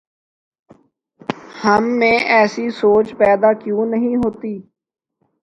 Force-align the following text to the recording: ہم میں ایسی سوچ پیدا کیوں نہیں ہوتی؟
ہم 1.63 1.83
میں 1.99 2.17
ایسی 2.29 2.69
سوچ 2.71 3.13
پیدا 3.17 3.51
کیوں 3.53 3.85
نہیں 3.85 4.15
ہوتی؟ 4.15 4.53